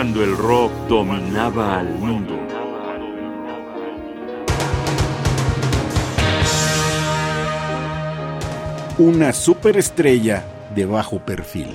[0.00, 2.34] cuando el rock dominaba al mundo.
[8.96, 10.42] Una superestrella
[10.74, 11.68] de bajo perfil.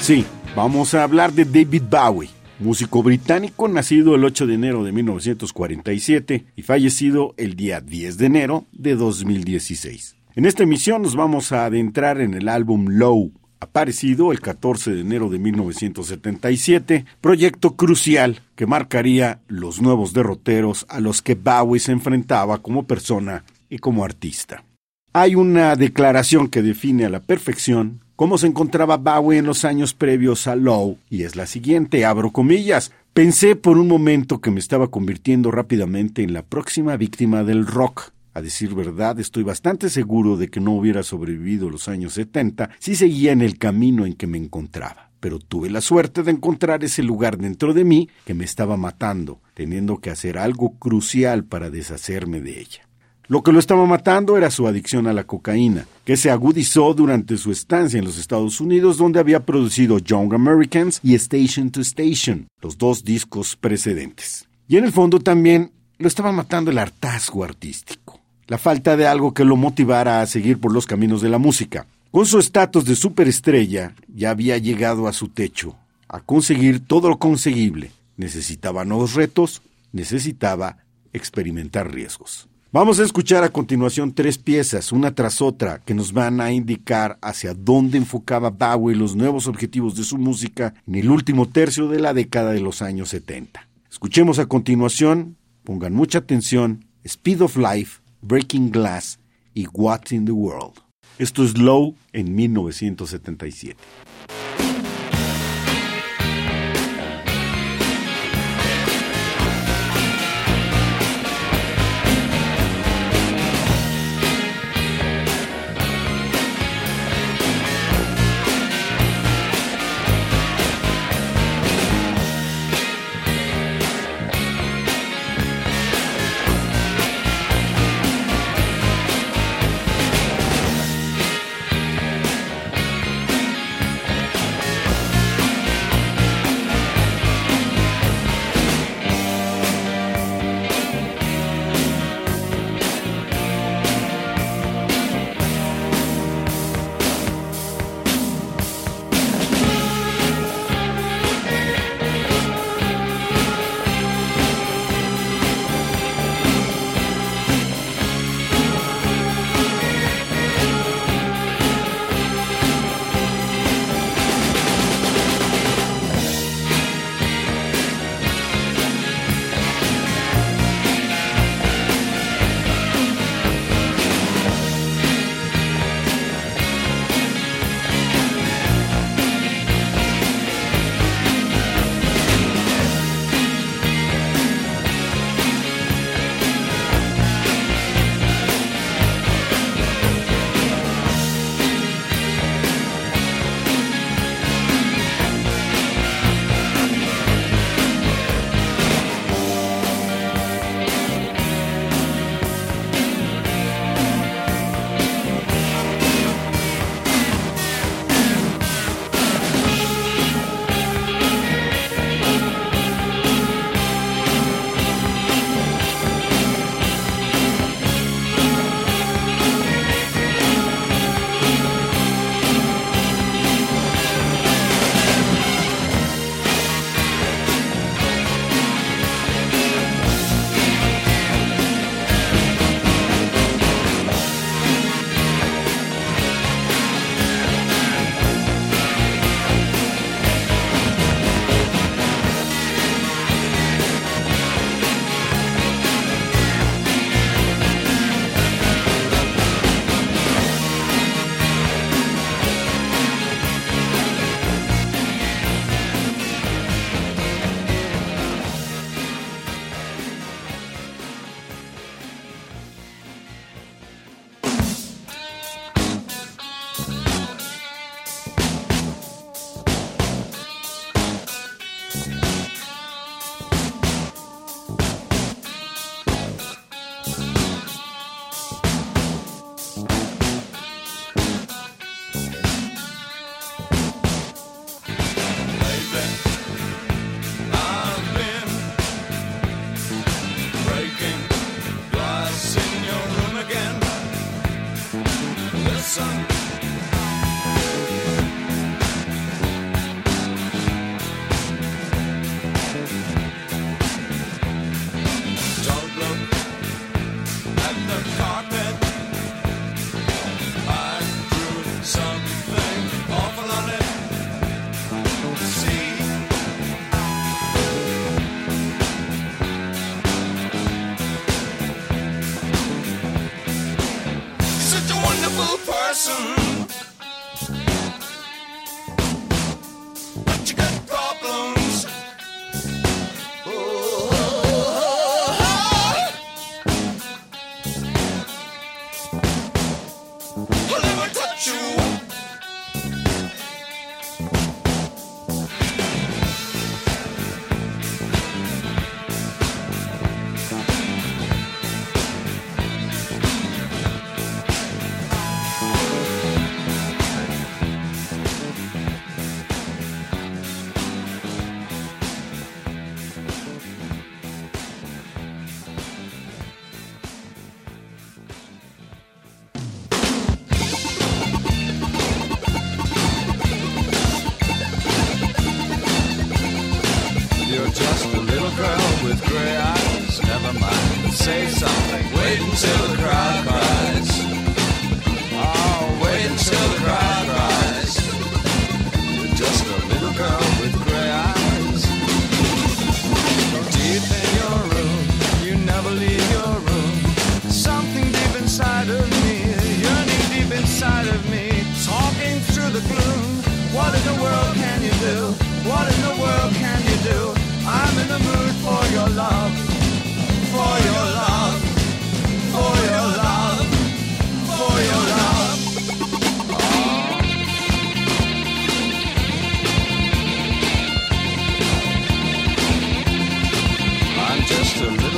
[0.00, 0.26] Sí,
[0.56, 2.30] vamos a hablar de David Bowie,
[2.60, 8.26] músico británico nacido el 8 de enero de 1947 y fallecido el día 10 de
[8.26, 10.16] enero de 2016.
[10.36, 15.00] En esta emisión nos vamos a adentrar en el álbum Low, aparecido el 14 de
[15.00, 21.92] enero de 1977, proyecto crucial que marcaría los nuevos derroteros a los que Bowie se
[21.92, 24.64] enfrentaba como persona y como artista.
[25.12, 29.94] Hay una declaración que define a la perfección cómo se encontraba Bowie en los años
[29.94, 32.92] previos a Low, y es la siguiente, abro comillas.
[33.14, 38.10] Pensé por un momento que me estaba convirtiendo rápidamente en la próxima víctima del rock.
[38.34, 42.94] A decir verdad, estoy bastante seguro de que no hubiera sobrevivido los años 70 si
[42.94, 45.08] seguía en el camino en que me encontraba.
[45.18, 49.40] Pero tuve la suerte de encontrar ese lugar dentro de mí que me estaba matando,
[49.54, 52.89] teniendo que hacer algo crucial para deshacerme de ella.
[53.30, 57.36] Lo que lo estaba matando era su adicción a la cocaína, que se agudizó durante
[57.36, 62.48] su estancia en los Estados Unidos, donde había producido Young Americans y Station to Station,
[62.60, 64.48] los dos discos precedentes.
[64.66, 69.32] Y en el fondo también lo estaba matando el hartazgo artístico, la falta de algo
[69.32, 71.86] que lo motivara a seguir por los caminos de la música.
[72.10, 75.76] Con su estatus de superestrella, ya había llegado a su techo,
[76.08, 77.92] a conseguir todo lo conseguible.
[78.16, 80.78] Necesitaba nuevos retos, necesitaba
[81.12, 82.49] experimentar riesgos.
[82.72, 87.18] Vamos a escuchar a continuación tres piezas, una tras otra, que nos van a indicar
[87.20, 91.98] hacia dónde enfocaba Bowie los nuevos objetivos de su música en el último tercio de
[91.98, 93.66] la década de los años 70.
[93.90, 99.18] Escuchemos a continuación, pongan mucha atención, Speed of Life, Breaking Glass
[99.52, 100.74] y What's in the World.
[101.18, 103.76] Esto es Low en 1977.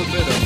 [0.03, 0.42] little bit of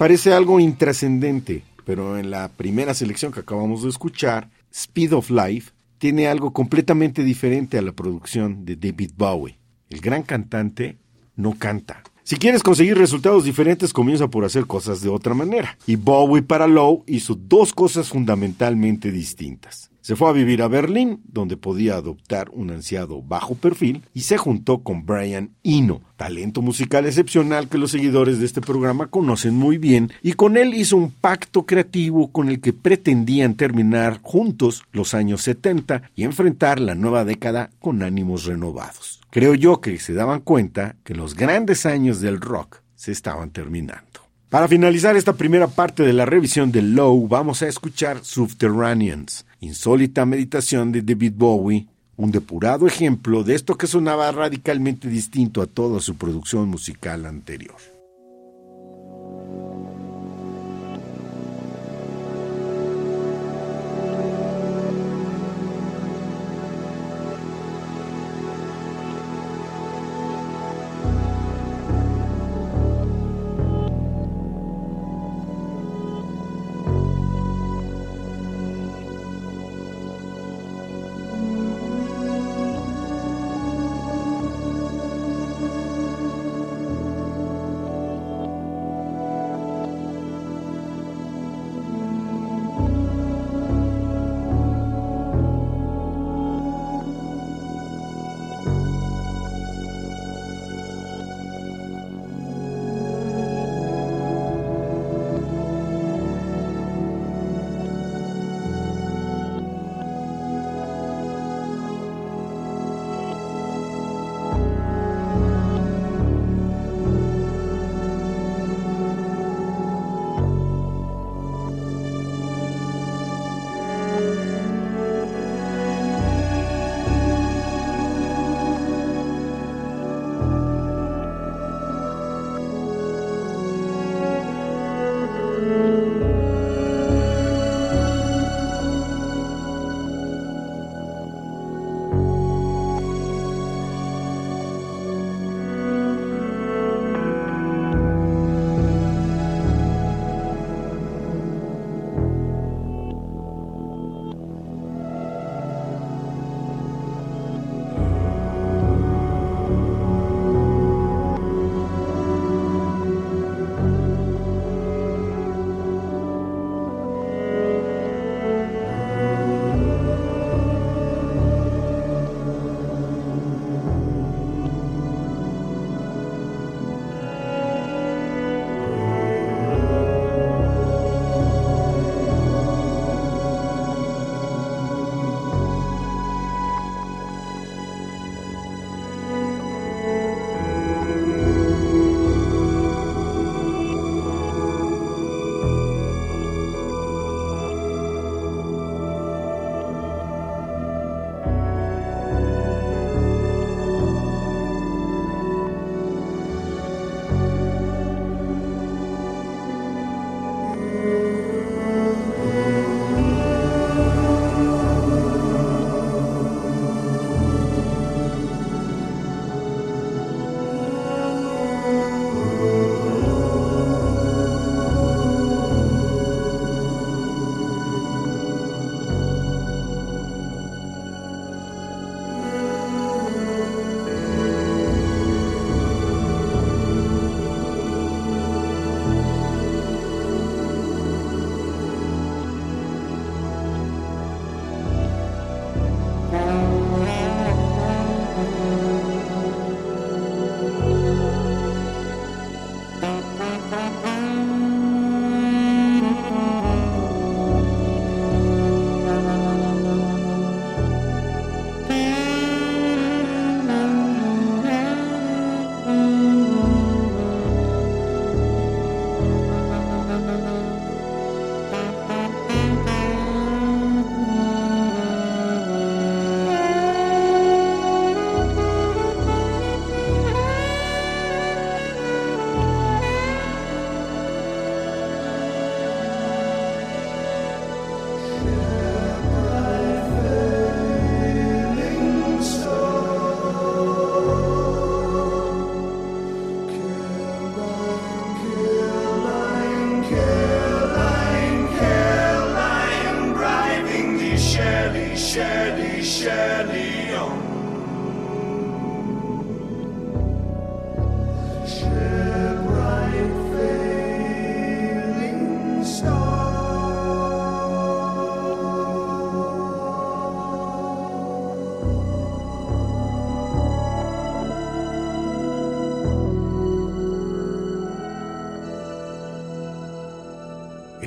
[0.00, 5.72] Parece algo intrascendente, pero en la primera selección que acabamos de escuchar, Speed of Life,
[5.98, 9.58] tiene algo completamente diferente a la producción de David Bowie.
[9.90, 10.96] El gran cantante
[11.36, 12.02] no canta.
[12.22, 15.78] Si quieres conseguir resultados diferentes, comienza por hacer cosas de otra manera.
[15.86, 19.90] Y Bowie para Low hizo dos cosas fundamentalmente distintas.
[20.02, 24.38] Se fue a vivir a Berlín, donde podía adoptar un ansiado bajo perfil, y se
[24.38, 29.76] juntó con Brian Eno, talento musical excepcional que los seguidores de este programa conocen muy
[29.76, 35.12] bien, y con él hizo un pacto creativo con el que pretendían terminar juntos los
[35.12, 39.19] años 70 y enfrentar la nueva década con ánimos renovados.
[39.30, 44.04] Creo yo que se daban cuenta que los grandes años del rock se estaban terminando.
[44.48, 50.26] Para finalizar esta primera parte de la revisión de Low, vamos a escuchar Subterraneans, insólita
[50.26, 56.00] meditación de David Bowie, un depurado ejemplo de esto que sonaba radicalmente distinto a toda
[56.00, 57.76] su producción musical anterior.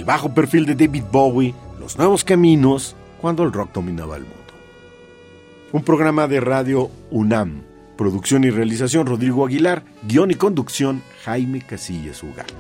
[0.04, 4.54] El bajo perfil de David Bowie, los nuevos caminos cuando el rock dominaba el mundo.
[5.72, 7.62] Un programa de radio UNAM.
[7.96, 9.86] Producción y realización Rodrigo Aguilar.
[10.06, 12.54] Guión y conducción Jaime Casillas Ugarte.